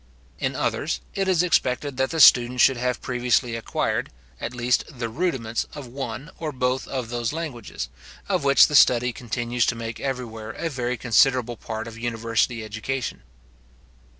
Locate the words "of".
5.75-5.85, 6.87-7.09, 8.27-8.43, 11.87-11.99